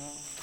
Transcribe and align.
Mm-hmm. 0.00 0.39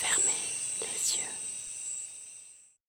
Fermez 0.00 0.44
les 0.80 1.16
yeux. 1.16 1.47